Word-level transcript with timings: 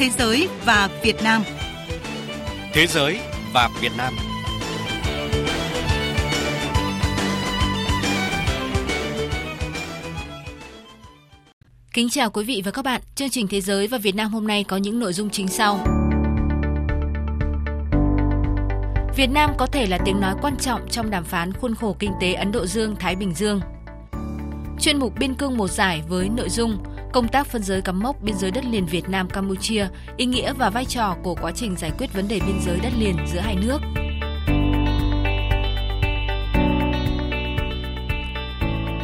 Thế 0.00 0.10
giới 0.18 0.48
và 0.64 0.88
Việt 1.02 1.22
Nam. 1.22 1.42
Thế 2.72 2.86
giới 2.86 3.20
và 3.52 3.70
Việt 3.80 3.92
Nam. 3.96 4.14
Kính 11.92 12.08
chào 12.10 12.30
quý 12.30 12.44
vị 12.44 12.62
và 12.64 12.70
các 12.70 12.84
bạn. 12.84 13.00
Chương 13.14 13.30
trình 13.30 13.48
Thế 13.48 13.60
giới 13.60 13.86
và 13.86 13.98
Việt 13.98 14.14
Nam 14.14 14.32
hôm 14.32 14.46
nay 14.46 14.64
có 14.64 14.76
những 14.76 14.98
nội 14.98 15.12
dung 15.12 15.30
chính 15.30 15.48
sau. 15.48 15.78
Việt 19.16 19.30
Nam 19.30 19.50
có 19.58 19.66
thể 19.66 19.86
là 19.86 19.98
tiếng 20.04 20.20
nói 20.20 20.34
quan 20.42 20.56
trọng 20.56 20.88
trong 20.90 21.10
đàm 21.10 21.24
phán 21.24 21.52
khuôn 21.52 21.74
khổ 21.74 21.96
kinh 21.98 22.12
tế 22.20 22.32
Ấn 22.32 22.52
Độ 22.52 22.66
Dương-Thái 22.66 23.16
Bình 23.16 23.34
Dương. 23.34 23.60
Chuyên 24.80 24.98
mục 24.98 25.12
Biên 25.18 25.34
cương 25.34 25.56
một 25.56 25.68
giải 25.68 26.02
với 26.08 26.28
nội 26.28 26.48
dung 26.48 26.78
công 27.12 27.28
tác 27.28 27.46
phân 27.46 27.62
giới 27.62 27.82
cắm 27.82 28.00
mốc 28.00 28.22
biên 28.22 28.38
giới 28.38 28.50
đất 28.50 28.64
liền 28.64 28.86
Việt 28.86 29.08
Nam 29.08 29.28
Campuchia, 29.28 29.86
ý 30.16 30.26
nghĩa 30.26 30.52
và 30.52 30.70
vai 30.70 30.84
trò 30.84 31.16
của 31.22 31.34
quá 31.34 31.52
trình 31.54 31.76
giải 31.76 31.90
quyết 31.98 32.12
vấn 32.12 32.28
đề 32.28 32.40
biên 32.46 32.60
giới 32.66 32.78
đất 32.82 32.92
liền 32.98 33.16
giữa 33.32 33.40
hai 33.40 33.56
nước. 33.56 33.78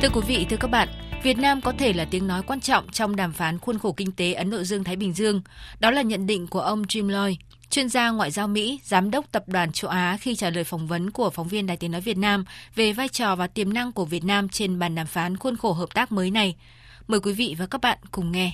Thưa 0.03 0.09
quý 0.15 0.21
vị, 0.27 0.47
thưa 0.51 0.57
các 0.57 0.71
bạn, 0.71 0.89
Việt 1.23 1.39
Nam 1.39 1.61
có 1.61 1.73
thể 1.79 1.93
là 1.93 2.05
tiếng 2.05 2.27
nói 2.27 2.43
quan 2.47 2.61
trọng 2.61 2.89
trong 2.89 3.17
đàm 3.17 3.33
phán 3.33 3.59
khuôn 3.59 3.79
khổ 3.79 3.93
kinh 3.93 4.13
tế 4.13 4.33
Ấn 4.33 4.51
Độ 4.51 4.63
Dương-Thái 4.63 4.97
Bình 4.97 5.13
Dương. 5.13 5.43
Đó 5.81 5.91
là 5.91 6.03
nhận 6.03 6.27
định 6.27 6.47
của 6.47 6.61
ông 6.61 6.83
Jim 6.83 7.09
Lloyd, 7.09 7.37
chuyên 7.71 7.89
gia 7.89 8.11
ngoại 8.11 8.31
giao 8.31 8.49
Mỹ, 8.49 8.81
giám 8.85 9.11
đốc 9.11 9.33
tập 9.33 9.45
đoàn 9.47 9.73
châu 9.73 9.91
Á 9.91 10.17
khi 10.21 10.35
trả 10.35 10.51
lời 10.51 10.65
phỏng 10.65 10.87
vấn 10.87 11.11
của 11.11 11.31
phóng 11.31 11.49
viên 11.49 11.67
Đài 11.67 11.77
Tiếng 11.77 11.93
Nói 11.93 12.01
Việt 12.01 12.19
Nam 12.19 12.45
về 12.75 12.93
vai 12.93 13.09
trò 13.09 13.37
và 13.37 13.47
tiềm 13.47 13.73
năng 13.73 13.93
của 13.93 14.05
Việt 14.05 14.25
Nam 14.25 14.49
trên 14.49 14.79
bàn 14.79 14.95
đàm 14.95 15.07
phán 15.07 15.37
khuôn 15.37 15.57
khổ 15.57 15.73
hợp 15.73 15.95
tác 15.95 16.13
mới 16.13 16.31
này. 16.31 16.57
Mời 17.09 17.21
quý 17.21 17.33
vị 17.33 17.57
và 17.59 17.67
các 17.67 17.81
bạn 17.81 17.99
cùng 18.11 18.33
nghe. 18.33 18.53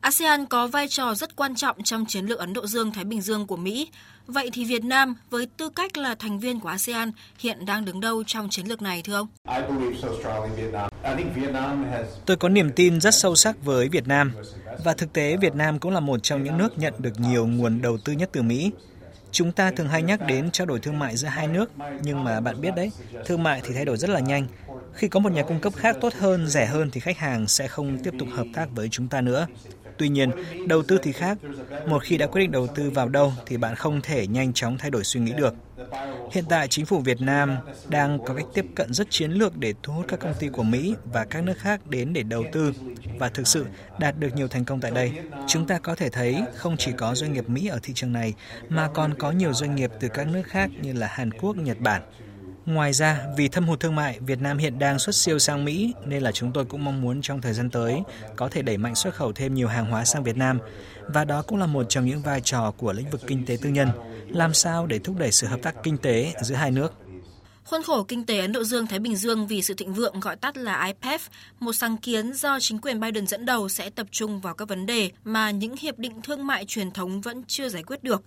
ASEAN 0.00 0.46
có 0.46 0.66
vai 0.66 0.88
trò 0.88 1.14
rất 1.14 1.36
quan 1.36 1.54
trọng 1.54 1.82
trong 1.82 2.06
chiến 2.06 2.26
lược 2.26 2.38
Ấn 2.38 2.52
Độ 2.52 2.66
Dương-Thái 2.66 3.04
Bình 3.04 3.20
Dương 3.20 3.46
của 3.46 3.56
Mỹ. 3.56 3.88
Vậy 4.26 4.50
thì 4.52 4.64
Việt 4.64 4.84
Nam 4.84 5.14
với 5.30 5.46
tư 5.56 5.68
cách 5.68 5.96
là 5.96 6.14
thành 6.14 6.38
viên 6.38 6.60
của 6.60 6.68
ASEAN 6.68 7.12
hiện 7.38 7.66
đang 7.66 7.84
đứng 7.84 8.00
đâu 8.00 8.24
trong 8.26 8.48
chiến 8.48 8.66
lược 8.66 8.82
này 8.82 9.02
thưa 9.02 9.14
ông? 9.14 9.26
Tôi 12.26 12.36
có 12.36 12.48
niềm 12.48 12.70
tin 12.76 13.00
rất 13.00 13.14
sâu 13.14 13.34
sắc 13.34 13.64
với 13.64 13.88
Việt 13.88 14.08
Nam 14.08 14.32
và 14.84 14.94
thực 14.94 15.12
tế 15.12 15.36
Việt 15.36 15.54
Nam 15.54 15.78
cũng 15.78 15.92
là 15.92 16.00
một 16.00 16.22
trong 16.22 16.44
những 16.44 16.58
nước 16.58 16.78
nhận 16.78 16.94
được 16.98 17.20
nhiều 17.20 17.46
nguồn 17.46 17.82
đầu 17.82 17.98
tư 18.04 18.12
nhất 18.12 18.30
từ 18.32 18.42
Mỹ. 18.42 18.70
Chúng 19.32 19.52
ta 19.52 19.70
thường 19.70 19.88
hay 19.88 20.02
nhắc 20.02 20.20
đến 20.26 20.50
trao 20.50 20.66
đổi 20.66 20.80
thương 20.80 20.98
mại 20.98 21.16
giữa 21.16 21.28
hai 21.28 21.46
nước, 21.46 21.70
nhưng 22.02 22.24
mà 22.24 22.40
bạn 22.40 22.60
biết 22.60 22.74
đấy, 22.76 22.90
thương 23.26 23.42
mại 23.42 23.60
thì 23.64 23.74
thay 23.74 23.84
đổi 23.84 23.96
rất 23.96 24.10
là 24.10 24.20
nhanh. 24.20 24.46
Khi 24.94 25.08
có 25.08 25.20
một 25.20 25.32
nhà 25.32 25.42
cung 25.42 25.60
cấp 25.60 25.72
khác 25.76 25.96
tốt 26.00 26.12
hơn, 26.18 26.46
rẻ 26.46 26.66
hơn 26.66 26.90
thì 26.90 27.00
khách 27.00 27.18
hàng 27.18 27.48
sẽ 27.48 27.68
không 27.68 27.98
tiếp 27.98 28.14
tục 28.18 28.28
hợp 28.32 28.46
tác 28.54 28.70
với 28.70 28.88
chúng 28.88 29.08
ta 29.08 29.20
nữa. 29.20 29.46
Tuy 30.02 30.08
nhiên, 30.08 30.30
đầu 30.66 30.82
tư 30.82 30.98
thì 31.02 31.12
khác. 31.12 31.38
Một 31.86 32.02
khi 32.02 32.18
đã 32.18 32.26
quyết 32.26 32.40
định 32.40 32.52
đầu 32.52 32.66
tư 32.66 32.90
vào 32.90 33.08
đâu 33.08 33.32
thì 33.46 33.56
bạn 33.56 33.74
không 33.74 34.00
thể 34.00 34.26
nhanh 34.26 34.52
chóng 34.52 34.78
thay 34.78 34.90
đổi 34.90 35.04
suy 35.04 35.20
nghĩ 35.20 35.32
được. 35.32 35.54
Hiện 36.32 36.44
tại, 36.48 36.68
chính 36.68 36.86
phủ 36.86 36.98
Việt 36.98 37.20
Nam 37.20 37.56
đang 37.88 38.18
có 38.24 38.34
cách 38.34 38.46
tiếp 38.54 38.66
cận 38.74 38.92
rất 38.94 39.06
chiến 39.10 39.30
lược 39.30 39.56
để 39.56 39.74
thu 39.82 39.92
hút 39.92 40.04
các 40.08 40.20
công 40.20 40.34
ty 40.38 40.48
của 40.48 40.62
Mỹ 40.62 40.94
và 41.12 41.24
các 41.24 41.44
nước 41.44 41.58
khác 41.58 41.86
đến 41.86 42.12
để 42.12 42.22
đầu 42.22 42.44
tư 42.52 42.72
và 43.18 43.28
thực 43.28 43.46
sự 43.46 43.66
đạt 43.98 44.18
được 44.18 44.28
nhiều 44.34 44.48
thành 44.48 44.64
công 44.64 44.80
tại 44.80 44.90
đây. 44.90 45.12
Chúng 45.46 45.66
ta 45.66 45.78
có 45.78 45.94
thể 45.94 46.08
thấy 46.08 46.42
không 46.54 46.76
chỉ 46.76 46.92
có 46.92 47.14
doanh 47.14 47.32
nghiệp 47.32 47.48
Mỹ 47.48 47.66
ở 47.66 47.78
thị 47.82 47.92
trường 47.94 48.12
này 48.12 48.34
mà 48.68 48.88
còn 48.94 49.14
có 49.14 49.30
nhiều 49.30 49.52
doanh 49.52 49.74
nghiệp 49.74 49.90
từ 50.00 50.08
các 50.08 50.26
nước 50.26 50.42
khác 50.46 50.70
như 50.80 50.92
là 50.92 51.06
Hàn 51.06 51.30
Quốc, 51.30 51.56
Nhật 51.56 51.80
Bản. 51.80 52.02
Ngoài 52.66 52.92
ra, 52.92 53.20
vì 53.36 53.48
thâm 53.48 53.64
hụt 53.64 53.80
thương 53.80 53.94
mại, 53.94 54.18
Việt 54.20 54.40
Nam 54.40 54.58
hiện 54.58 54.78
đang 54.78 54.98
xuất 54.98 55.14
siêu 55.14 55.38
sang 55.38 55.64
Mỹ 55.64 55.94
nên 56.06 56.22
là 56.22 56.32
chúng 56.32 56.52
tôi 56.52 56.64
cũng 56.64 56.84
mong 56.84 57.02
muốn 57.02 57.22
trong 57.22 57.40
thời 57.40 57.52
gian 57.52 57.70
tới 57.70 58.02
có 58.36 58.48
thể 58.48 58.62
đẩy 58.62 58.76
mạnh 58.76 58.94
xuất 58.94 59.14
khẩu 59.14 59.32
thêm 59.32 59.54
nhiều 59.54 59.68
hàng 59.68 59.90
hóa 59.90 60.04
sang 60.04 60.24
Việt 60.24 60.36
Nam. 60.36 60.58
Và 61.06 61.24
đó 61.24 61.42
cũng 61.42 61.58
là 61.58 61.66
một 61.66 61.86
trong 61.88 62.06
những 62.06 62.22
vai 62.22 62.40
trò 62.40 62.70
của 62.70 62.92
lĩnh 62.92 63.10
vực 63.10 63.20
kinh 63.26 63.46
tế 63.46 63.56
tư 63.62 63.70
nhân, 63.70 63.88
làm 64.28 64.54
sao 64.54 64.86
để 64.86 64.98
thúc 64.98 65.16
đẩy 65.18 65.32
sự 65.32 65.46
hợp 65.46 65.62
tác 65.62 65.74
kinh 65.82 65.98
tế 65.98 66.32
giữa 66.42 66.54
hai 66.54 66.70
nước. 66.70 66.92
Khuôn 67.64 67.82
khổ 67.82 68.02
kinh 68.02 68.26
tế 68.26 68.38
Ấn 68.38 68.52
Độ 68.52 68.64
Dương-Thái 68.64 68.98
Bình 68.98 69.16
Dương 69.16 69.46
vì 69.46 69.62
sự 69.62 69.74
thịnh 69.74 69.94
vượng 69.94 70.20
gọi 70.20 70.36
tắt 70.36 70.56
là 70.56 70.92
IPEF, 70.92 71.18
một 71.60 71.72
sáng 71.72 71.96
kiến 71.96 72.32
do 72.32 72.60
chính 72.60 72.78
quyền 72.78 73.00
Biden 73.00 73.26
dẫn 73.26 73.46
đầu 73.46 73.68
sẽ 73.68 73.90
tập 73.90 74.06
trung 74.10 74.40
vào 74.40 74.54
các 74.54 74.68
vấn 74.68 74.86
đề 74.86 75.10
mà 75.24 75.50
những 75.50 75.76
hiệp 75.76 75.98
định 75.98 76.22
thương 76.22 76.46
mại 76.46 76.64
truyền 76.64 76.90
thống 76.90 77.20
vẫn 77.20 77.44
chưa 77.46 77.68
giải 77.68 77.82
quyết 77.82 78.04
được. 78.04 78.22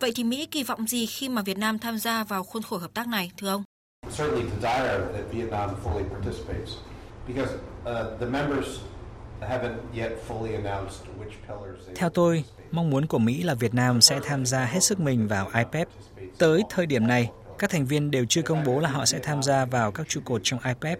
Vậy 0.00 0.12
thì 0.14 0.24
Mỹ 0.24 0.46
kỳ 0.46 0.62
vọng 0.62 0.86
gì 0.86 1.06
khi 1.06 1.28
mà 1.28 1.42
Việt 1.42 1.58
Nam 1.58 1.78
tham 1.78 1.98
gia 1.98 2.24
vào 2.24 2.44
khuôn 2.44 2.62
khổ 2.62 2.76
hợp 2.76 2.94
tác 2.94 3.08
này, 3.08 3.30
thưa 3.36 3.48
ông? 3.48 3.64
Certainly 4.20 4.50
desire 4.50 5.08
that 5.12 5.32
Vietnam 5.32 5.76
fully 5.82 6.04
participates 6.14 6.76
because 7.26 7.50
uh, 7.86 8.18
the 8.20 8.26
members 8.26 8.80
theo 11.94 12.10
tôi, 12.10 12.44
mong 12.70 12.90
muốn 12.90 13.06
của 13.06 13.18
Mỹ 13.18 13.42
là 13.42 13.54
Việt 13.54 13.74
Nam 13.74 14.00
sẽ 14.00 14.20
tham 14.22 14.46
gia 14.46 14.64
hết 14.64 14.80
sức 14.80 15.00
mình 15.00 15.28
vào 15.28 15.50
IPEF. 15.52 15.84
Tới 16.38 16.62
thời 16.70 16.86
điểm 16.86 17.06
này, 17.06 17.30
các 17.58 17.70
thành 17.70 17.86
viên 17.86 18.10
đều 18.10 18.24
chưa 18.28 18.42
công 18.42 18.64
bố 18.64 18.80
là 18.80 18.88
họ 18.90 19.04
sẽ 19.04 19.18
tham 19.18 19.42
gia 19.42 19.64
vào 19.64 19.92
các 19.92 20.08
trụ 20.08 20.20
cột 20.24 20.40
trong 20.44 20.60
IPEF. 20.60 20.96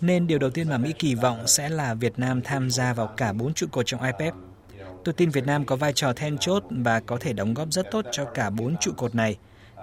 Nên 0.00 0.26
điều 0.26 0.38
đầu 0.38 0.50
tiên 0.50 0.68
mà 0.68 0.78
Mỹ 0.78 0.92
kỳ 0.98 1.14
vọng 1.14 1.46
sẽ 1.46 1.68
là 1.68 1.94
Việt 1.94 2.18
Nam 2.18 2.42
tham 2.42 2.70
gia 2.70 2.92
vào 2.92 3.06
cả 3.06 3.32
bốn 3.32 3.54
trụ 3.54 3.66
cột 3.72 3.86
trong 3.86 4.00
IPEF. 4.00 4.32
Tôi 5.04 5.12
tin 5.12 5.30
Việt 5.30 5.46
Nam 5.46 5.64
có 5.64 5.76
vai 5.76 5.92
trò 5.92 6.12
then 6.12 6.38
chốt 6.38 6.64
và 6.70 7.00
có 7.00 7.16
thể 7.20 7.32
đóng 7.32 7.54
góp 7.54 7.68
rất 7.70 7.90
tốt 7.90 8.04
cho 8.12 8.24
cả 8.24 8.50
bốn 8.50 8.76
trụ 8.80 8.92
cột 8.96 9.14
này. 9.14 9.36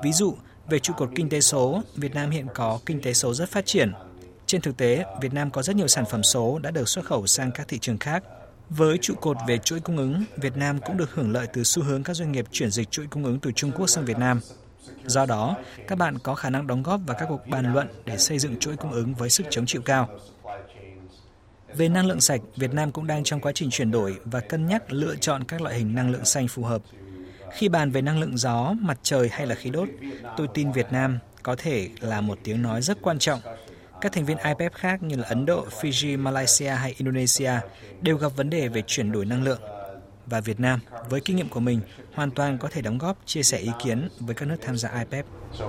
Ví 0.03 0.11
dụ, 0.11 0.35
về 0.69 0.79
trụ 0.79 0.93
cột 0.93 1.09
kinh 1.15 1.29
tế 1.29 1.41
số, 1.41 1.81
Việt 1.95 2.13
Nam 2.13 2.29
hiện 2.29 2.47
có 2.53 2.79
kinh 2.85 3.01
tế 3.01 3.13
số 3.13 3.33
rất 3.33 3.49
phát 3.49 3.65
triển. 3.65 3.93
Trên 4.45 4.61
thực 4.61 4.77
tế, 4.77 5.05
Việt 5.21 5.33
Nam 5.33 5.51
có 5.51 5.63
rất 5.63 5.75
nhiều 5.75 5.87
sản 5.87 6.05
phẩm 6.05 6.23
số 6.23 6.59
đã 6.59 6.71
được 6.71 6.89
xuất 6.89 7.05
khẩu 7.05 7.27
sang 7.27 7.51
các 7.51 7.67
thị 7.67 7.79
trường 7.79 7.97
khác. 7.97 8.23
Với 8.69 8.97
trụ 9.01 9.13
cột 9.15 9.37
về 9.47 9.57
chuỗi 9.57 9.79
cung 9.79 9.97
ứng, 9.97 10.23
Việt 10.37 10.57
Nam 10.57 10.79
cũng 10.85 10.97
được 10.97 11.13
hưởng 11.13 11.31
lợi 11.31 11.47
từ 11.53 11.63
xu 11.63 11.83
hướng 11.83 12.03
các 12.03 12.13
doanh 12.13 12.31
nghiệp 12.31 12.45
chuyển 12.51 12.71
dịch 12.71 12.91
chuỗi 12.91 13.07
cung 13.07 13.23
ứng 13.23 13.39
từ 13.39 13.51
Trung 13.51 13.71
Quốc 13.71 13.87
sang 13.87 14.05
Việt 14.05 14.17
Nam. 14.17 14.39
Do 15.05 15.25
đó, 15.25 15.55
các 15.87 15.97
bạn 15.97 16.17
có 16.19 16.35
khả 16.35 16.49
năng 16.49 16.67
đóng 16.67 16.83
góp 16.83 17.01
vào 17.07 17.17
các 17.19 17.25
cuộc 17.29 17.47
bàn 17.47 17.73
luận 17.73 17.87
để 18.05 18.17
xây 18.17 18.39
dựng 18.39 18.59
chuỗi 18.59 18.75
cung 18.75 18.91
ứng 18.91 19.13
với 19.13 19.29
sức 19.29 19.47
chống 19.49 19.65
chịu 19.65 19.81
cao. 19.81 20.09
Về 21.75 21.89
năng 21.89 22.05
lượng 22.05 22.21
sạch, 22.21 22.41
Việt 22.55 22.73
Nam 22.73 22.91
cũng 22.91 23.07
đang 23.07 23.23
trong 23.23 23.41
quá 23.41 23.51
trình 23.55 23.69
chuyển 23.69 23.91
đổi 23.91 24.17
và 24.25 24.39
cân 24.39 24.65
nhắc 24.65 24.91
lựa 24.93 25.15
chọn 25.15 25.43
các 25.43 25.61
loại 25.61 25.75
hình 25.75 25.95
năng 25.95 26.11
lượng 26.11 26.25
xanh 26.25 26.47
phù 26.47 26.63
hợp. 26.63 26.81
Khi 27.53 27.69
bàn 27.69 27.91
về 27.91 28.01
năng 28.01 28.19
lượng 28.19 28.37
gió, 28.37 28.73
mặt 28.79 28.99
trời 29.03 29.29
hay 29.29 29.47
là 29.47 29.55
khí 29.55 29.69
đốt, 29.69 29.89
tôi 30.37 30.47
tin 30.53 30.71
Việt 30.71 30.91
Nam 30.91 31.19
có 31.43 31.55
thể 31.55 31.89
là 31.99 32.21
một 32.21 32.37
tiếng 32.43 32.61
nói 32.61 32.81
rất 32.81 32.97
quan 33.01 33.19
trọng. 33.19 33.39
Các 34.01 34.11
thành 34.11 34.25
viên 34.25 34.37
IPF 34.37 34.69
khác 34.73 35.03
như 35.03 35.15
là 35.15 35.27
Ấn 35.27 35.45
Độ, 35.45 35.65
Fiji, 35.81 36.19
Malaysia 36.19 36.69
hay 36.69 36.95
Indonesia 36.97 37.51
đều 38.01 38.17
gặp 38.17 38.29
vấn 38.35 38.49
đề 38.49 38.67
về 38.67 38.83
chuyển 38.87 39.11
đổi 39.11 39.25
năng 39.25 39.43
lượng. 39.43 39.61
Và 40.25 40.39
Việt 40.41 40.59
Nam, 40.59 40.79
với 41.09 41.21
kinh 41.21 41.35
nghiệm 41.35 41.49
của 41.49 41.59
mình, 41.59 41.81
hoàn 42.13 42.31
toàn 42.31 42.57
có 42.57 42.67
thể 42.71 42.81
đóng 42.81 42.97
góp, 42.97 43.17
chia 43.25 43.43
sẻ 43.43 43.57
ý 43.57 43.71
kiến 43.83 44.09
với 44.19 44.35
các 44.35 44.45
nước 44.45 44.57
tham 44.61 44.77
gia 44.77 44.89
IPF. 44.89 45.23
So 45.53 45.65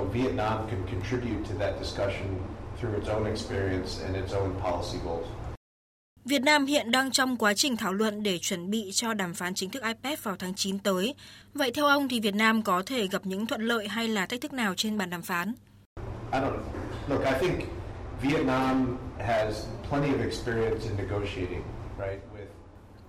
Việt 6.24 6.42
Nam 6.42 6.66
hiện 6.66 6.90
đang 6.90 7.10
trong 7.10 7.36
quá 7.36 7.54
trình 7.54 7.76
thảo 7.76 7.92
luận 7.92 8.22
để 8.22 8.38
chuẩn 8.38 8.70
bị 8.70 8.90
cho 8.92 9.14
đàm 9.14 9.34
phán 9.34 9.54
chính 9.54 9.70
thức 9.70 9.82
IPEF 9.82 10.16
vào 10.22 10.36
tháng 10.38 10.54
9 10.54 10.78
tới. 10.78 11.14
Vậy 11.54 11.72
theo 11.74 11.86
ông 11.86 12.08
thì 12.08 12.20
Việt 12.20 12.34
Nam 12.34 12.62
có 12.62 12.82
thể 12.86 13.06
gặp 13.06 13.26
những 13.26 13.46
thuận 13.46 13.62
lợi 13.62 13.88
hay 13.88 14.08
là 14.08 14.26
thách 14.26 14.40
thức 14.40 14.52
nào 14.52 14.74
trên 14.76 14.98
bàn 14.98 15.10
đàm 15.10 15.22
phán? 15.22 15.52
Look, 17.08 17.24
I 17.24 17.32
think 17.40 17.68
Vietnam 18.22 18.98
has 19.18 19.66
plenty 19.90 20.08
of 20.08 20.24
experience 20.24 20.84
in 20.84 20.96
negotiating, 20.96 21.62
right? 21.98 22.22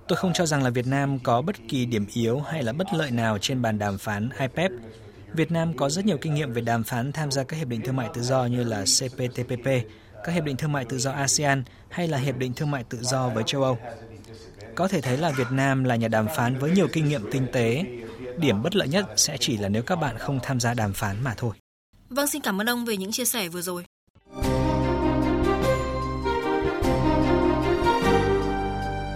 Tôi 0.07 0.17
không 0.17 0.33
cho 0.33 0.45
rằng 0.45 0.63
là 0.63 0.69
Việt 0.69 0.87
Nam 0.87 1.19
có 1.19 1.41
bất 1.41 1.55
kỳ 1.69 1.85
điểm 1.85 2.05
yếu 2.13 2.39
hay 2.39 2.63
là 2.63 2.73
bất 2.73 2.87
lợi 2.93 3.11
nào 3.11 3.37
trên 3.41 3.61
bàn 3.61 3.79
đàm 3.79 3.97
phán 3.97 4.29
IPEF. 4.37 4.69
Việt 5.33 5.51
Nam 5.51 5.77
có 5.77 5.89
rất 5.89 6.05
nhiều 6.05 6.17
kinh 6.17 6.33
nghiệm 6.33 6.53
về 6.53 6.61
đàm 6.61 6.83
phán 6.83 7.11
tham 7.11 7.31
gia 7.31 7.43
các 7.43 7.57
hiệp 7.57 7.67
định 7.67 7.81
thương 7.81 7.95
mại 7.95 8.09
tự 8.13 8.21
do 8.21 8.45
như 8.45 8.63
là 8.63 8.83
CPTPP, 8.83 9.67
các 10.23 10.31
hiệp 10.31 10.43
định 10.43 10.57
thương 10.57 10.71
mại 10.71 10.85
tự 10.85 10.97
do 10.97 11.11
ASEAN 11.11 11.63
hay 11.89 12.07
là 12.07 12.17
hiệp 12.17 12.37
định 12.37 12.53
thương 12.53 12.71
mại 12.71 12.83
tự 12.83 12.97
do 13.01 13.29
với 13.29 13.43
châu 13.47 13.63
Âu. 13.63 13.77
Có 14.75 14.87
thể 14.87 15.01
thấy 15.01 15.17
là 15.17 15.31
Việt 15.31 15.51
Nam 15.51 15.83
là 15.83 15.95
nhà 15.95 16.07
đàm 16.07 16.27
phán 16.35 16.57
với 16.59 16.71
nhiều 16.71 16.87
kinh 16.93 17.09
nghiệm 17.09 17.31
tinh 17.31 17.47
tế. 17.53 17.83
Điểm 18.37 18.63
bất 18.63 18.75
lợi 18.75 18.87
nhất 18.87 19.05
sẽ 19.15 19.37
chỉ 19.39 19.57
là 19.57 19.69
nếu 19.69 19.83
các 19.83 19.95
bạn 19.95 20.17
không 20.17 20.39
tham 20.43 20.59
gia 20.59 20.73
đàm 20.73 20.93
phán 20.93 21.23
mà 21.23 21.33
thôi. 21.37 21.55
Vâng, 22.09 22.27
xin 22.27 22.41
cảm 22.41 22.61
ơn 22.61 22.69
ông 22.69 22.85
về 22.85 22.97
những 22.97 23.11
chia 23.11 23.25
sẻ 23.25 23.49
vừa 23.49 23.61
rồi. 23.61 23.85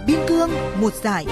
Biên 0.06 0.18
cương 0.28 0.50
một 0.80 0.94
giải 0.94 1.26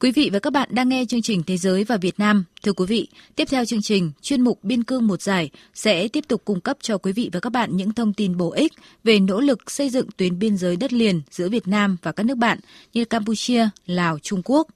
Quý 0.00 0.12
vị 0.12 0.30
và 0.32 0.38
các 0.38 0.52
bạn 0.52 0.68
đang 0.72 0.88
nghe 0.88 1.04
chương 1.08 1.22
trình 1.22 1.42
Thế 1.42 1.56
giới 1.56 1.84
và 1.84 1.96
Việt 1.96 2.18
Nam. 2.18 2.44
Thưa 2.62 2.72
quý 2.72 2.86
vị, 2.86 3.08
tiếp 3.36 3.48
theo 3.50 3.64
chương 3.64 3.82
trình, 3.82 4.12
chuyên 4.22 4.40
mục 4.40 4.64
Biên 4.64 4.84
cương 4.84 5.06
một 5.06 5.22
giải 5.22 5.50
sẽ 5.74 6.08
tiếp 6.08 6.24
tục 6.28 6.42
cung 6.44 6.60
cấp 6.60 6.76
cho 6.80 6.98
quý 6.98 7.12
vị 7.12 7.30
và 7.32 7.40
các 7.40 7.50
bạn 7.50 7.76
những 7.76 7.92
thông 7.92 8.12
tin 8.12 8.36
bổ 8.36 8.50
ích 8.50 8.72
về 9.04 9.20
nỗ 9.20 9.40
lực 9.40 9.70
xây 9.70 9.90
dựng 9.90 10.06
tuyến 10.16 10.38
biên 10.38 10.56
giới 10.56 10.76
đất 10.76 10.92
liền 10.92 11.22
giữa 11.30 11.48
Việt 11.48 11.68
Nam 11.68 11.96
và 12.02 12.12
các 12.12 12.26
nước 12.26 12.34
bạn 12.34 12.58
như 12.92 13.04
Campuchia, 13.04 13.68
Lào, 13.86 14.18
Trung 14.18 14.42
Quốc. 14.44 14.68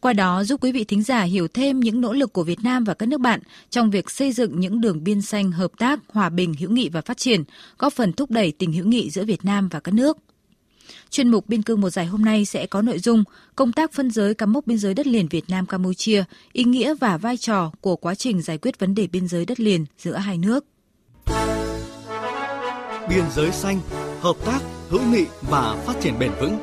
Qua 0.00 0.12
đó 0.12 0.44
giúp 0.44 0.62
quý 0.62 0.72
vị 0.72 0.84
thính 0.84 1.02
giả 1.02 1.22
hiểu 1.22 1.48
thêm 1.48 1.80
những 1.80 2.00
nỗ 2.00 2.12
lực 2.12 2.32
của 2.32 2.42
Việt 2.42 2.58
Nam 2.62 2.84
và 2.84 2.94
các 2.94 3.06
nước 3.06 3.20
bạn 3.20 3.40
trong 3.70 3.90
việc 3.90 4.10
xây 4.10 4.32
dựng 4.32 4.60
những 4.60 4.80
đường 4.80 5.04
biên 5.04 5.22
xanh 5.22 5.52
hợp 5.52 5.70
tác, 5.78 6.00
hòa 6.08 6.28
bình, 6.28 6.54
hữu 6.54 6.70
nghị 6.70 6.88
và 6.88 7.00
phát 7.00 7.16
triển, 7.16 7.44
góp 7.78 7.92
phần 7.92 8.12
thúc 8.12 8.30
đẩy 8.30 8.52
tình 8.52 8.72
hữu 8.72 8.86
nghị 8.86 9.10
giữa 9.10 9.24
Việt 9.24 9.44
Nam 9.44 9.68
và 9.68 9.80
các 9.80 9.94
nước. 9.94 10.18
Chuyên 11.10 11.28
mục 11.28 11.48
Biên 11.48 11.62
cương 11.62 11.80
một 11.80 11.90
giải 11.90 12.06
hôm 12.06 12.24
nay 12.24 12.44
sẽ 12.44 12.66
có 12.66 12.82
nội 12.82 12.98
dung 12.98 13.24
công 13.56 13.72
tác 13.72 13.92
phân 13.92 14.10
giới 14.10 14.34
cắm 14.34 14.52
mốc 14.52 14.66
biên 14.66 14.78
giới 14.78 14.94
đất 14.94 15.06
liền 15.06 15.28
Việt 15.28 15.44
Nam 15.48 15.66
Campuchia, 15.66 16.24
ý 16.52 16.64
nghĩa 16.64 16.94
và 16.94 17.16
vai 17.16 17.36
trò 17.36 17.72
của 17.80 17.96
quá 17.96 18.14
trình 18.14 18.42
giải 18.42 18.58
quyết 18.58 18.78
vấn 18.78 18.94
đề 18.94 19.06
biên 19.06 19.28
giới 19.28 19.46
đất 19.46 19.60
liền 19.60 19.84
giữa 19.98 20.16
hai 20.16 20.38
nước. 20.38 20.64
Biên 23.08 23.24
giới 23.36 23.52
xanh, 23.52 23.80
hợp 24.20 24.36
tác, 24.46 24.60
hữu 24.88 25.02
nghị 25.02 25.24
và 25.50 25.82
phát 25.86 25.94
triển 26.00 26.18
bền 26.18 26.30
vững. 26.40 26.58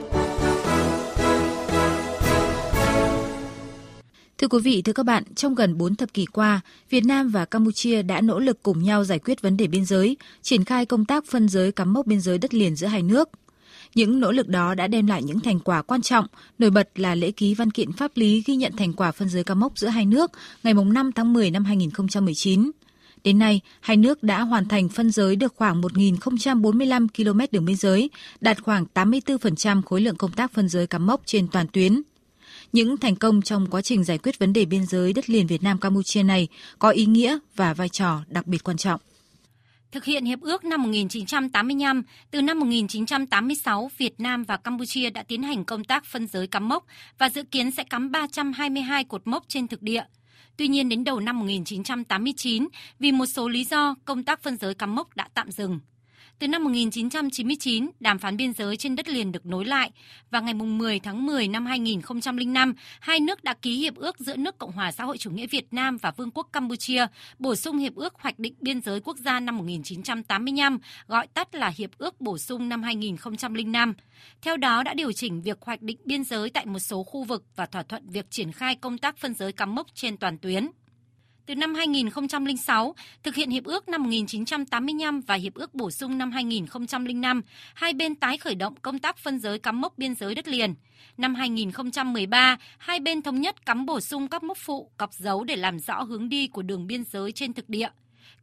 Thưa 4.37 4.47
quý 4.47 4.59
vị, 4.59 4.81
thưa 4.81 4.93
các 4.93 5.05
bạn, 5.05 5.23
trong 5.35 5.55
gần 5.55 5.77
4 5.77 5.95
thập 5.95 6.13
kỷ 6.13 6.25
qua, 6.25 6.61
Việt 6.89 7.05
Nam 7.05 7.29
và 7.29 7.45
Campuchia 7.45 8.01
đã 8.01 8.21
nỗ 8.21 8.39
lực 8.39 8.63
cùng 8.63 8.83
nhau 8.83 9.03
giải 9.03 9.19
quyết 9.19 9.41
vấn 9.41 9.57
đề 9.57 9.67
biên 9.67 9.85
giới, 9.85 10.17
triển 10.41 10.65
khai 10.65 10.85
công 10.85 11.05
tác 11.05 11.25
phân 11.25 11.49
giới 11.49 11.71
cắm 11.71 11.93
mốc 11.93 12.05
biên 12.05 12.21
giới 12.21 12.37
đất 12.37 12.53
liền 12.53 12.75
giữa 12.75 12.87
hai 12.87 13.01
nước. 13.01 13.29
Những 13.95 14.19
nỗ 14.19 14.31
lực 14.31 14.47
đó 14.47 14.75
đã 14.75 14.87
đem 14.87 15.07
lại 15.07 15.23
những 15.23 15.39
thành 15.39 15.59
quả 15.59 15.81
quan 15.81 16.01
trọng, 16.01 16.25
nổi 16.59 16.69
bật 16.69 16.89
là 16.95 17.15
lễ 17.15 17.31
ký 17.31 17.53
văn 17.53 17.71
kiện 17.71 17.91
pháp 17.91 18.11
lý 18.15 18.43
ghi 18.45 18.55
nhận 18.55 18.75
thành 18.77 18.93
quả 18.93 19.11
phân 19.11 19.29
giới 19.29 19.43
cắm 19.43 19.59
mốc 19.59 19.77
giữa 19.77 19.87
hai 19.87 20.05
nước 20.05 20.31
ngày 20.63 20.73
5 20.73 21.11
tháng 21.11 21.33
10 21.33 21.51
năm 21.51 21.65
2019. 21.65 22.71
Đến 23.23 23.39
nay, 23.39 23.61
hai 23.81 23.97
nước 23.97 24.23
đã 24.23 24.41
hoàn 24.41 24.67
thành 24.67 24.89
phân 24.89 25.11
giới 25.11 25.35
được 25.35 25.53
khoảng 25.55 25.81
1.045 25.81 27.07
km 27.07 27.39
đường 27.51 27.65
biên 27.65 27.75
giới, 27.75 28.09
đạt 28.41 28.63
khoảng 28.63 28.85
84% 28.93 29.81
khối 29.81 30.01
lượng 30.01 30.15
công 30.15 30.31
tác 30.31 30.53
phân 30.53 30.69
giới 30.69 30.87
cắm 30.87 31.05
mốc 31.05 31.21
trên 31.25 31.47
toàn 31.47 31.67
tuyến. 31.67 32.01
Những 32.73 32.97
thành 32.97 33.15
công 33.15 33.41
trong 33.41 33.67
quá 33.71 33.81
trình 33.81 34.03
giải 34.03 34.17
quyết 34.17 34.39
vấn 34.39 34.53
đề 34.53 34.65
biên 34.65 34.85
giới 34.85 35.13
đất 35.13 35.29
liền 35.29 35.47
Việt 35.47 35.63
Nam 35.63 35.77
Campuchia 35.77 36.23
này 36.23 36.47
có 36.79 36.89
ý 36.89 37.05
nghĩa 37.05 37.37
và 37.55 37.73
vai 37.73 37.89
trò 37.89 38.19
đặc 38.27 38.47
biệt 38.47 38.63
quan 38.63 38.77
trọng. 38.77 39.01
Thực 39.93 40.05
hiện 40.05 40.25
hiệp 40.25 40.41
ước 40.41 40.65
năm 40.65 40.83
1985, 40.83 42.03
từ 42.31 42.41
năm 42.41 42.59
1986, 42.59 43.91
Việt 43.97 44.19
Nam 44.19 44.43
và 44.43 44.57
Campuchia 44.57 45.09
đã 45.09 45.23
tiến 45.23 45.43
hành 45.43 45.65
công 45.65 45.83
tác 45.83 46.05
phân 46.05 46.27
giới 46.27 46.47
cắm 46.47 46.69
mốc 46.69 46.85
và 47.17 47.29
dự 47.29 47.43
kiến 47.43 47.71
sẽ 47.71 47.83
cắm 47.83 48.11
322 48.11 49.03
cột 49.03 49.27
mốc 49.27 49.43
trên 49.47 49.67
thực 49.67 49.81
địa. 49.81 50.03
Tuy 50.57 50.67
nhiên 50.67 50.89
đến 50.89 51.03
đầu 51.03 51.19
năm 51.19 51.39
1989, 51.39 52.67
vì 52.99 53.11
một 53.11 53.25
số 53.25 53.49
lý 53.49 53.63
do, 53.63 53.95
công 54.05 54.23
tác 54.23 54.43
phân 54.43 54.57
giới 54.57 54.73
cắm 54.73 54.95
mốc 54.95 55.15
đã 55.15 55.27
tạm 55.33 55.51
dừng. 55.51 55.79
Từ 56.39 56.47
năm 56.47 56.63
1999, 56.63 57.89
đàm 57.99 58.19
phán 58.19 58.37
biên 58.37 58.53
giới 58.53 58.77
trên 58.77 58.95
đất 58.95 59.09
liền 59.09 59.31
được 59.31 59.45
nối 59.45 59.65
lại 59.65 59.91
và 60.31 60.39
ngày 60.39 60.53
10 60.53 60.99
tháng 60.99 61.25
10 61.25 61.47
năm 61.47 61.65
2005, 61.65 62.73
hai 62.99 63.19
nước 63.19 63.43
đã 63.43 63.53
ký 63.53 63.77
hiệp 63.77 63.95
ước 63.95 64.19
giữa 64.19 64.35
nước 64.35 64.57
Cộng 64.57 64.71
hòa 64.71 64.91
xã 64.91 65.03
hội 65.03 65.17
chủ 65.17 65.31
nghĩa 65.31 65.47
Việt 65.47 65.65
Nam 65.71 65.97
và 65.97 66.11
Vương 66.11 66.31
quốc 66.31 66.47
Campuchia, 66.53 67.07
bổ 67.39 67.55
sung 67.55 67.77
hiệp 67.77 67.95
ước 67.95 68.13
hoạch 68.15 68.39
định 68.39 68.53
biên 68.61 68.81
giới 68.81 68.99
quốc 68.99 69.17
gia 69.17 69.39
năm 69.39 69.57
1985, 69.57 70.79
gọi 71.07 71.27
tắt 71.27 71.55
là 71.55 71.71
hiệp 71.77 71.89
ước 71.97 72.21
bổ 72.21 72.37
sung 72.37 72.69
năm 72.69 72.83
2005. 72.83 73.93
Theo 74.41 74.57
đó 74.57 74.83
đã 74.83 74.93
điều 74.93 75.11
chỉnh 75.11 75.41
việc 75.41 75.57
hoạch 75.61 75.81
định 75.81 75.97
biên 76.05 76.23
giới 76.23 76.49
tại 76.49 76.65
một 76.65 76.79
số 76.79 77.03
khu 77.03 77.23
vực 77.23 77.45
và 77.55 77.65
thỏa 77.65 77.83
thuận 77.83 78.09
việc 78.09 78.31
triển 78.31 78.51
khai 78.51 78.75
công 78.75 78.97
tác 78.97 79.17
phân 79.17 79.33
giới 79.33 79.51
cắm 79.51 79.75
mốc 79.75 79.87
trên 79.93 80.17
toàn 80.17 80.37
tuyến. 80.37 80.67
Từ 81.45 81.55
năm 81.55 81.75
2006, 81.75 82.95
thực 83.23 83.35
hiện 83.35 83.49
Hiệp 83.49 83.63
ước 83.63 83.89
năm 83.89 84.03
1985 84.03 85.21
và 85.21 85.35
Hiệp 85.35 85.53
ước 85.53 85.75
bổ 85.75 85.91
sung 85.91 86.17
năm 86.17 86.31
2005, 86.31 87.41
hai 87.73 87.93
bên 87.93 88.15
tái 88.15 88.37
khởi 88.37 88.55
động 88.55 88.75
công 88.81 88.99
tác 88.99 89.17
phân 89.17 89.39
giới 89.39 89.59
cắm 89.59 89.81
mốc 89.81 89.97
biên 89.97 90.15
giới 90.15 90.35
đất 90.35 90.47
liền. 90.47 90.75
Năm 91.17 91.35
2013, 91.35 92.57
hai 92.77 92.99
bên 92.99 93.21
thống 93.21 93.41
nhất 93.41 93.65
cắm 93.65 93.85
bổ 93.85 93.99
sung 93.99 94.27
các 94.27 94.43
mốc 94.43 94.57
phụ, 94.57 94.91
cọc 94.97 95.13
dấu 95.13 95.43
để 95.43 95.55
làm 95.55 95.79
rõ 95.79 96.03
hướng 96.03 96.29
đi 96.29 96.47
của 96.47 96.61
đường 96.61 96.87
biên 96.87 97.03
giới 97.03 97.31
trên 97.31 97.53
thực 97.53 97.69
địa. 97.69 97.89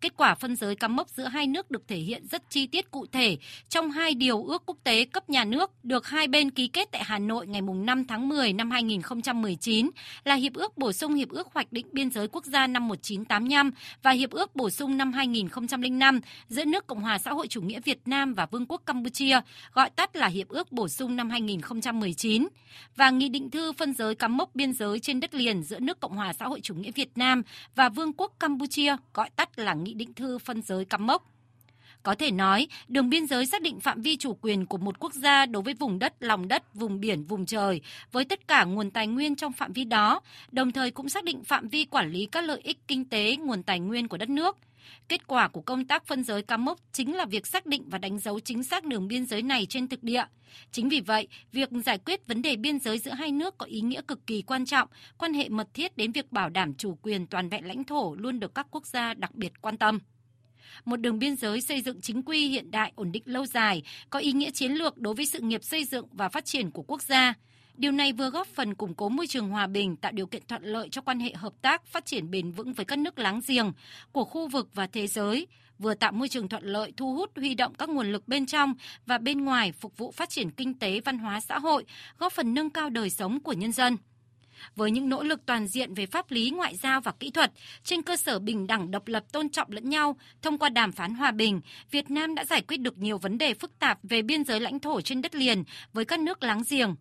Kết 0.01 0.17
quả 0.17 0.35
phân 0.35 0.57
giới 0.57 0.77
cắm 0.77 0.97
mốc 0.97 1.09
giữa 1.09 1.25
hai 1.25 1.47
nước 1.47 1.71
được 1.71 1.89
thể 1.89 1.97
hiện 1.97 2.27
rất 2.27 2.43
chi 2.51 2.67
tiết 2.67 2.91
cụ 2.91 3.07
thể 3.13 3.39
trong 3.69 3.91
hai 3.91 4.15
điều 4.15 4.45
ước 4.45 4.63
quốc 4.67 4.77
tế 4.85 5.05
cấp 5.05 5.31
nhà 5.31 5.45
nước 5.45 5.71
được 5.85 6.07
hai 6.07 6.29
bên 6.29 6.51
ký 6.51 6.69
kết 6.69 6.89
tại 6.93 7.05
Hà 7.05 7.19
Nội 7.19 7.47
ngày 7.47 7.61
5 7.61 8.05
tháng 8.05 8.29
10 8.29 8.53
năm 8.53 8.71
2019 8.71 9.91
là 10.25 10.35
Hiệp 10.35 10.55
ước 10.55 10.79
bổ 10.79 10.93
sung 10.93 11.15
Hiệp 11.15 11.29
ước 11.29 11.49
Hoạch 11.55 11.73
định 11.73 11.87
Biên 11.93 12.11
giới 12.11 12.29
Quốc 12.29 12.45
gia 12.45 12.67
năm 12.67 12.89
1985 12.89 13.71
và 14.03 14.11
Hiệp 14.11 14.31
ước 14.31 14.57
bổ 14.57 14.71
sung 14.71 14.97
năm 14.97 15.13
2005 15.13 16.21
giữa 16.49 16.65
nước 16.65 16.87
Cộng 16.87 17.01
hòa 17.01 17.19
xã 17.19 17.31
hội 17.33 17.49
chủ 17.49 17.61
nghĩa 17.61 17.81
Việt 17.81 18.01
Nam 18.07 18.35
và 18.35 18.47
Vương 18.47 18.67
quốc 18.67 18.83
Campuchia, 18.87 19.41
gọi 19.73 19.91
tắt 19.91 20.17
là 20.17 20.27
Hiệp 20.27 20.49
ước 20.49 20.73
bổ 20.73 20.89
sung 20.89 21.17
năm 21.17 21.31
2019 21.31 22.49
và 22.97 23.11
Nghị 23.11 23.29
định 23.29 23.51
thư 23.51 23.73
phân 23.73 23.95
giới 23.95 24.15
cắm 24.15 24.37
mốc 24.37 24.55
biên 24.55 24.73
giới 24.73 25.01
trên 25.01 25.21
đất 25.21 25.35
liền 25.35 25.63
giữa 25.63 25.81
nước 25.81 26.01
Cộng 26.01 26.17
hòa 26.17 26.33
xã 26.33 26.45
hội 26.45 26.61
chủ 26.61 26.75
nghĩa 26.75 26.91
Việt 26.91 27.11
Nam 27.17 27.43
và 27.75 27.89
Vương 27.89 28.13
quốc 28.13 28.33
Campuchia, 28.41 28.97
gọi 29.15 29.31
tắt 29.37 29.59
là 29.59 29.70
là 29.71 29.75
Nghị 29.75 29.95
định 29.95 30.15
thư 30.15 30.39
phân 30.39 30.63
giới 30.63 30.85
cắm 30.85 31.07
mốc. 31.07 31.23
Có 32.03 32.15
thể 32.15 32.31
nói, 32.31 32.67
đường 32.89 33.11
biên 33.11 33.27
giới 33.27 33.47
xác 33.47 33.63
định 33.63 33.81
phạm 33.81 34.03
vi 34.03 34.17
chủ 34.17 34.35
quyền 34.41 34.67
của 34.67 34.79
một 34.79 34.99
quốc 34.99 35.15
gia 35.15 35.47
đối 35.47 35.63
với 35.63 35.75
vùng 35.75 35.99
đất, 35.99 36.15
lòng 36.21 36.49
đất, 36.49 36.75
vùng 36.75 37.01
biển, 37.01 37.25
vùng 37.25 37.47
trời, 37.47 37.81
với 38.13 38.25
tất 38.25 38.49
cả 38.49 38.65
nguồn 38.65 38.91
tài 38.91 39.07
nguyên 39.07 39.37
trong 39.37 39.53
phạm 39.53 39.73
vi 39.73 39.85
đó, 39.85 40.21
đồng 40.53 40.73
thời 40.73 40.91
cũng 40.91 41.09
xác 41.09 41.25
định 41.25 41.45
phạm 41.45 41.69
vi 41.69 41.85
quản 41.85 42.11
lý 42.11 42.27
các 42.27 42.45
lợi 42.45 42.61
ích 42.65 42.79
kinh 42.89 43.05
tế, 43.05 43.37
nguồn 43.37 43.63
tài 43.63 43.81
nguyên 43.81 44.09
của 44.09 44.17
đất 44.17 44.31
nước. 44.31 44.57
Kết 45.09 45.27
quả 45.27 45.49
của 45.49 45.61
công 45.61 45.85
tác 45.85 46.07
phân 46.07 46.25
giới 46.25 46.43
cắm 46.43 46.65
mốc 46.65 46.79
chính 46.93 47.17
là 47.17 47.25
việc 47.25 47.47
xác 47.47 47.67
định 47.67 47.83
và 47.87 47.99
đánh 47.99 48.19
dấu 48.19 48.41
chính 48.41 48.63
xác 48.63 48.85
đường 48.85 49.09
biên 49.09 49.27
giới 49.27 49.43
này 49.43 49.67
trên 49.67 49.89
thực 49.89 50.03
địa. 50.03 50.25
Chính 50.73 50.89
vì 50.89 51.01
vậy, 51.01 51.29
việc 51.53 51.69
giải 51.85 51.99
quyết 51.99 52.27
vấn 52.27 52.43
đề 52.43 52.57
biên 52.57 52.79
giới 52.79 52.99
giữa 52.99 53.13
hai 53.13 53.33
nước 53.33 53.59
có 53.59 53.67
ý 53.67 53.81
nghĩa 53.81 54.01
cực 54.09 54.27
kỳ 54.27 54.43
quan 54.43 54.67
trọng, 54.67 54.89
quan 55.19 55.35
hệ 55.35 55.49
mật 55.49 55.69
thiết 55.75 55.97
đến 55.97 56.13
việc 56.13 56.33
bảo 56.33 56.49
đảm 56.49 56.75
chủ 56.75 56.99
quyền 57.03 57.27
toàn 57.27 57.49
vẹn 57.49 57.67
lãnh 57.67 57.85
thổ 57.85 58.15
luôn 58.15 58.41
được 58.41 58.55
các 58.55 58.67
quốc 58.71 58.87
gia 58.87 59.15
đặc 59.15 59.35
biệt 59.35 59.53
quan 59.61 59.77
tâm 59.77 59.99
một 60.85 60.97
đường 60.97 61.19
biên 61.19 61.37
giới 61.37 61.61
xây 61.61 61.81
dựng 61.81 62.01
chính 62.01 62.23
quy 62.23 62.49
hiện 62.49 62.71
đại 62.71 62.93
ổn 62.95 63.13
định 63.13 63.23
lâu 63.27 63.47
dài, 63.47 63.83
có 64.11 64.19
ý 64.19 64.33
nghĩa 64.33 64.51
chiến 64.51 64.73
lược 64.73 64.99
đối 64.99 65.15
với 65.15 65.27
sự 65.27 65.41
nghiệp 65.41 65.65
xây 65.65 65.85
dựng 65.85 66.07
và 66.13 66.29
phát 66.29 66.45
triển 66.45 66.71
của 66.71 66.83
quốc 66.83 67.03
gia. 67.03 67.35
Điều 67.75 67.93
này 67.93 68.13
vừa 68.13 68.31
góp 68.31 68.47
phần 68.47 68.75
củng 68.75 68.95
cố 68.95 69.09
môi 69.09 69.27
trường 69.27 69.49
hòa 69.49 69.67
bình, 69.67 69.97
tạo 69.97 70.13
điều 70.13 70.27
kiện 70.27 70.43
thuận 70.49 70.65
lợi 70.65 70.89
cho 70.89 71.03
quan 71.03 71.21
hệ 71.21 71.33
hợp 71.35 71.53
tác 71.63 71.87
phát 71.87 72.07
triển 72.07 72.31
bền 72.31 72.51
vững 72.51 72.73
với 72.73 72.85
các 72.85 72.99
nước 72.99 73.19
láng 73.19 73.41
giềng 73.47 73.73
của 74.13 74.25
khu 74.25 74.49
vực 74.49 74.69
và 74.75 74.87
thế 74.87 75.07
giới, 75.07 75.47
vừa 75.79 75.95
tạo 75.95 76.13
môi 76.13 76.29
trường 76.29 76.49
thuận 76.49 76.65
lợi 76.65 76.93
thu 76.97 77.15
hút 77.15 77.31
huy 77.37 77.55
động 77.55 77.75
các 77.75 77.89
nguồn 77.89 78.13
lực 78.13 78.29
bên 78.29 78.47
trong 78.47 78.75
và 79.07 79.19
bên 79.19 79.45
ngoài 79.45 79.73
phục 79.73 79.99
vụ 79.99 80.11
phát 80.11 80.31
triển 80.31 80.51
kinh 80.51 80.79
tế, 80.79 81.01
văn 81.01 81.19
hóa 81.19 81.41
xã 81.41 81.59
hội, 81.59 81.85
góp 82.19 82.33
phần 82.33 82.55
nâng 82.55 82.71
cao 82.71 82.91
đời 82.91 83.11
sống 83.11 83.41
của 83.41 83.53
nhân 83.53 83.73
dân 83.73 83.97
với 84.77 84.91
những 84.91 85.09
nỗ 85.09 85.23
lực 85.23 85.47
toàn 85.47 85.67
diện 85.67 85.95
về 85.95 86.07
pháp 86.07 86.31
lý, 86.31 86.51
ngoại 86.51 86.77
giao 86.77 87.01
và 87.01 87.13
kỹ 87.21 87.31
thuật 87.31 87.53
trên 87.85 88.03
cơ 88.03 88.17
sở 88.17 88.39
bình 88.39 88.67
đẳng 88.67 88.91
độc 88.91 89.09
lập 89.09 89.25
tôn 89.33 89.49
trọng 89.49 89.73
lẫn 89.73 89.89
nhau 89.91 90.17
thông 90.43 90.59
qua 90.59 90.69
đàm 90.69 90.93
phán 90.93 91.15
hòa 91.15 91.31
bình, 91.31 91.61
Việt 91.91 92.11
Nam 92.11 92.35
đã 92.35 92.45
giải 92.45 92.63
quyết 92.63 92.77
được 92.77 92.99
nhiều 92.99 93.19
vấn 93.19 93.39
đề 93.39 93.55
phức 93.55 93.79
tạp 93.79 93.99
về 94.03 94.23
biên 94.23 94.45
giới 94.45 94.61
lãnh 94.61 94.79
thổ 94.79 95.01
trên 95.01 95.23
đất 95.23 95.35
liền 95.35 95.65
với 95.93 96.05
các 96.05 96.21
nước 96.21 96.43
láng 96.43 96.63
giềng. 96.71 96.95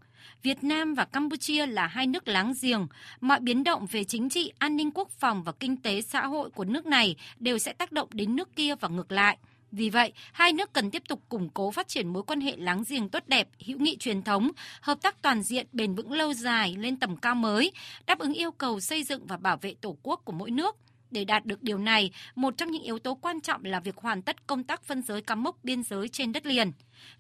Việt 0.43 0.63
Nam 0.63 0.93
và 0.93 1.05
Campuchia 1.05 1.65
là 1.65 1.87
hai 1.87 2.07
nước 2.07 2.27
láng 2.27 2.53
giềng, 2.61 2.87
mọi 3.21 3.39
biến 3.39 3.63
động 3.63 3.85
về 3.91 4.03
chính 4.03 4.29
trị, 4.29 4.51
an 4.57 4.75
ninh 4.75 4.91
quốc 4.91 5.09
phòng 5.09 5.43
và 5.43 5.51
kinh 5.51 5.77
tế 5.77 6.01
xã 6.01 6.25
hội 6.25 6.49
của 6.49 6.65
nước 6.65 6.85
này 6.85 7.15
đều 7.39 7.57
sẽ 7.57 7.73
tác 7.73 7.91
động 7.91 8.09
đến 8.11 8.35
nước 8.35 8.55
kia 8.55 8.75
và 8.75 8.87
ngược 8.87 9.11
lại. 9.11 9.37
Vì 9.71 9.89
vậy, 9.89 10.13
hai 10.33 10.53
nước 10.53 10.73
cần 10.73 10.91
tiếp 10.91 11.03
tục 11.07 11.21
củng 11.29 11.49
cố 11.49 11.71
phát 11.71 11.87
triển 11.87 12.07
mối 12.07 12.23
quan 12.23 12.41
hệ 12.41 12.55
láng 12.57 12.83
giềng 12.89 13.09
tốt 13.09 13.23
đẹp, 13.27 13.47
hữu 13.65 13.79
nghị 13.79 13.97
truyền 13.97 14.21
thống, 14.21 14.51
hợp 14.81 15.01
tác 15.01 15.21
toàn 15.21 15.43
diện 15.43 15.67
bền 15.71 15.95
vững 15.95 16.11
lâu 16.11 16.33
dài 16.33 16.75
lên 16.79 16.99
tầm 16.99 17.17
cao 17.17 17.35
mới, 17.35 17.71
đáp 18.05 18.19
ứng 18.19 18.33
yêu 18.33 18.51
cầu 18.51 18.79
xây 18.79 19.03
dựng 19.03 19.25
và 19.25 19.37
bảo 19.37 19.57
vệ 19.61 19.75
Tổ 19.81 19.97
quốc 20.03 20.21
của 20.25 20.31
mỗi 20.31 20.51
nước. 20.51 20.75
Để 21.11 21.25
đạt 21.25 21.45
được 21.45 21.63
điều 21.63 21.77
này, 21.77 22.11
một 22.35 22.57
trong 22.57 22.71
những 22.71 22.83
yếu 22.83 22.99
tố 22.99 23.15
quan 23.15 23.41
trọng 23.41 23.65
là 23.65 23.79
việc 23.79 23.97
hoàn 23.97 24.21
tất 24.21 24.47
công 24.47 24.63
tác 24.63 24.83
phân 24.83 25.01
giới 25.01 25.21
cắm 25.21 25.43
mốc 25.43 25.63
biên 25.63 25.83
giới 25.83 26.07
trên 26.09 26.31
đất 26.31 26.45
liền. 26.45 26.71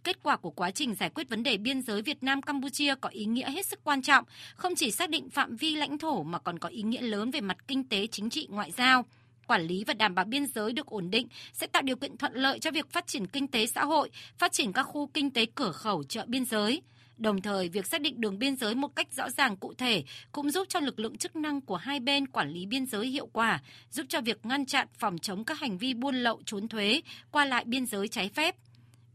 Kết 0.03 0.23
quả 0.23 0.37
của 0.37 0.51
quá 0.51 0.71
trình 0.71 0.95
giải 0.95 1.09
quyết 1.09 1.29
vấn 1.29 1.43
đề 1.43 1.57
biên 1.57 1.81
giới 1.81 2.01
Việt 2.01 2.23
Nam 2.23 2.41
Campuchia 2.41 2.95
có 2.95 3.09
ý 3.09 3.25
nghĩa 3.25 3.51
hết 3.51 3.65
sức 3.65 3.79
quan 3.83 4.01
trọng, 4.01 4.25
không 4.55 4.75
chỉ 4.75 4.91
xác 4.91 5.09
định 5.09 5.29
phạm 5.29 5.55
vi 5.55 5.75
lãnh 5.75 5.97
thổ 5.97 6.23
mà 6.23 6.39
còn 6.39 6.59
có 6.59 6.69
ý 6.69 6.81
nghĩa 6.81 7.01
lớn 7.01 7.31
về 7.31 7.41
mặt 7.41 7.57
kinh 7.67 7.87
tế, 7.87 8.07
chính 8.07 8.29
trị, 8.29 8.47
ngoại 8.49 8.71
giao 8.71 9.05
quản 9.49 9.61
lý 9.61 9.83
và 9.87 9.93
đảm 9.93 10.15
bảo 10.15 10.25
biên 10.25 10.45
giới 10.45 10.73
được 10.73 10.85
ổn 10.85 11.09
định 11.09 11.27
sẽ 11.53 11.67
tạo 11.67 11.81
điều 11.81 11.95
kiện 11.95 12.17
thuận 12.17 12.33
lợi 12.33 12.59
cho 12.59 12.71
việc 12.71 12.91
phát 12.91 13.07
triển 13.07 13.27
kinh 13.27 13.47
tế 13.47 13.65
xã 13.67 13.85
hội, 13.85 14.09
phát 14.37 14.51
triển 14.51 14.73
các 14.73 14.83
khu 14.83 15.07
kinh 15.07 15.31
tế 15.31 15.45
cửa 15.55 15.71
khẩu 15.71 16.03
chợ 16.03 16.25
biên 16.27 16.45
giới. 16.45 16.81
Đồng 17.17 17.41
thời, 17.41 17.69
việc 17.69 17.85
xác 17.85 18.01
định 18.01 18.21
đường 18.21 18.39
biên 18.39 18.55
giới 18.55 18.75
một 18.75 18.95
cách 18.95 19.13
rõ 19.13 19.29
ràng 19.29 19.57
cụ 19.57 19.73
thể 19.73 20.03
cũng 20.31 20.51
giúp 20.51 20.67
cho 20.69 20.79
lực 20.79 20.99
lượng 20.99 21.17
chức 21.17 21.35
năng 21.35 21.61
của 21.61 21.75
hai 21.75 21.99
bên 21.99 22.27
quản 22.27 22.49
lý 22.49 22.65
biên 22.65 22.85
giới 22.85 23.07
hiệu 23.07 23.27
quả, 23.33 23.61
giúp 23.91 24.05
cho 24.09 24.21
việc 24.21 24.45
ngăn 24.45 24.65
chặn 24.65 24.87
phòng 24.99 25.17
chống 25.17 25.43
các 25.45 25.59
hành 25.59 25.77
vi 25.77 25.93
buôn 25.93 26.15
lậu 26.15 26.41
trốn 26.45 26.67
thuế, 26.67 27.01
qua 27.31 27.45
lại 27.45 27.63
biên 27.67 27.85
giới 27.85 28.07
trái 28.07 28.29
phép. 28.29 28.55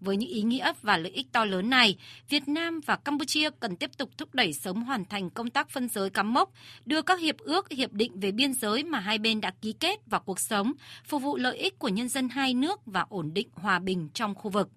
Với 0.05 0.17
những 0.17 0.31
ý 0.31 0.43
nghĩa 0.43 0.73
và 0.83 0.97
lợi 0.97 1.13
ích 1.13 1.33
to 1.33 1.45
lớn 1.45 1.71
này, 1.71 1.97
Việt 2.29 2.49
Nam 2.49 2.81
và 2.87 2.97
Campuchia 2.97 3.51
cần 3.61 3.77
tiếp 3.77 3.91
tục 3.99 4.11
thúc 4.19 4.35
đẩy 4.35 4.53
sớm 4.53 4.83
hoàn 4.83 5.05
thành 5.05 5.31
công 5.31 5.51
tác 5.51 5.71
phân 5.71 5.89
giới 5.89 6.11
cắm 6.11 6.35
mốc, 6.35 6.51
đưa 6.85 7.03
các 7.03 7.21
hiệp 7.21 7.39
ước, 7.39 7.71
hiệp 7.71 7.93
định 7.93 8.21
về 8.21 8.33
biên 8.33 8.55
giới 8.55 8.85
mà 8.85 9.01
hai 9.01 9.19
bên 9.19 9.41
đã 9.41 9.51
ký 9.63 9.73
kết 9.73 10.01
vào 10.07 10.21
cuộc 10.21 10.41
sống, 10.41 10.73
phục 11.05 11.23
vụ 11.23 11.37
lợi 11.37 11.57
ích 11.57 11.79
của 11.79 11.89
nhân 11.89 12.09
dân 12.09 12.29
hai 12.29 12.55
nước 12.55 12.81
và 12.87 13.07
ổn 13.09 13.35
định 13.35 13.49
hòa 13.53 13.79
bình 13.79 14.09
trong 14.15 14.35
khu 14.35 14.51
vực. 14.51 14.69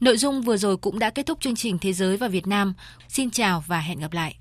Nội 0.00 0.16
dung 0.16 0.42
vừa 0.42 0.56
rồi 0.56 0.76
cũng 0.76 0.98
đã 0.98 1.10
kết 1.10 1.26
thúc 1.26 1.40
chương 1.40 1.56
trình 1.56 1.78
Thế 1.78 1.92
giới 1.92 2.16
và 2.16 2.28
Việt 2.28 2.46
Nam. 2.46 2.74
Xin 3.08 3.30
chào 3.30 3.64
và 3.66 3.80
hẹn 3.80 3.98
gặp 3.98 4.12
lại. 4.12 4.36